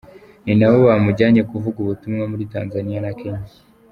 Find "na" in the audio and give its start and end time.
3.05-3.11